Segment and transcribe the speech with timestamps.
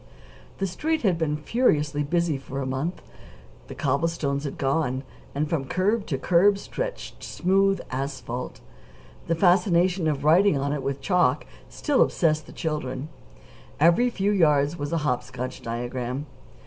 [0.57, 3.03] The Street had been furiously busy for a month.
[3.67, 5.03] The cobblestones had gone,
[5.35, 8.61] and from curb to curb stretched smooth asphalt.
[9.27, 13.09] The fascination of writing on it with chalk still obsessed the children.
[13.79, 16.25] Every few yards was a hop scotch diagram.